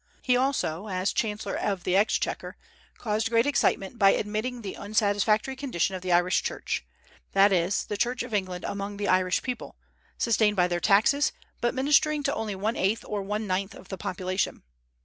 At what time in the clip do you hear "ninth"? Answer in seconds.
13.45-13.75